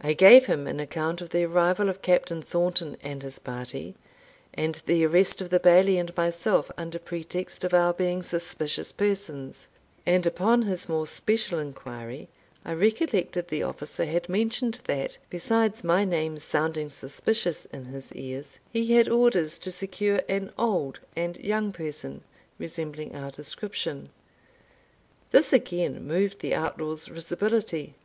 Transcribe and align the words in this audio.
I 0.00 0.14
gave 0.14 0.46
him 0.46 0.66
an 0.66 0.80
account 0.80 1.20
of 1.20 1.28
the 1.28 1.44
arrival 1.44 1.90
of 1.90 2.00
Captain 2.00 2.40
Thornton 2.40 2.96
and 3.02 3.22
his 3.22 3.38
party, 3.38 3.96
and 4.54 4.80
the 4.86 5.04
arrest 5.04 5.42
of 5.42 5.50
the 5.50 5.60
Bailie 5.60 5.98
and 5.98 6.16
myself 6.16 6.70
under 6.78 6.98
pretext 6.98 7.64
of 7.64 7.74
our 7.74 7.92
being 7.92 8.22
suspicious 8.22 8.92
persons; 8.92 9.68
and 10.06 10.24
upon 10.26 10.62
his 10.62 10.88
more 10.88 11.06
special 11.06 11.58
inquiry, 11.58 12.30
I 12.64 12.72
recollected 12.72 13.48
the 13.48 13.62
officer 13.62 14.06
had 14.06 14.30
mentioned 14.30 14.80
that, 14.86 15.18
besides 15.28 15.84
my 15.84 16.02
name 16.02 16.38
sounding 16.38 16.88
suspicious 16.88 17.66
in 17.66 17.84
his 17.84 18.10
ears, 18.14 18.60
he 18.72 18.94
had 18.94 19.06
orders 19.10 19.58
to 19.58 19.70
secure 19.70 20.22
an 20.30 20.50
old 20.56 21.00
and 21.14 21.36
young 21.36 21.72
person, 21.72 22.22
resembling 22.58 23.14
our 23.14 23.32
description. 23.32 24.08
This 25.30 25.52
again 25.52 26.06
moved 26.06 26.38
the 26.38 26.54
outlaw's 26.54 27.10
risibility. 27.10 27.96